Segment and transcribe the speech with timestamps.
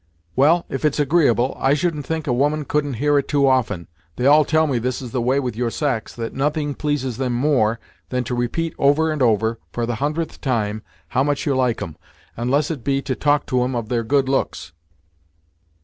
[0.35, 3.87] "Well, if it's agreeable, I should think a woman coul'n't hear it too often.
[4.15, 7.33] They all tell me this is the way with your sex, that nothing pleases them
[7.33, 11.83] more than to repeat over and over, for the hundredth time, how much you like
[11.83, 11.97] 'em,
[12.35, 14.73] unless it be to talk to 'em of their good looks!"